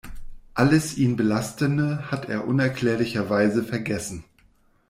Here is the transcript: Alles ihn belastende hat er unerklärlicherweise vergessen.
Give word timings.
Alles 0.55 0.97
ihn 0.97 1.15
belastende 1.15 2.09
hat 2.09 2.27
er 2.27 2.47
unerklärlicherweise 2.47 3.63
vergessen. 3.63 4.23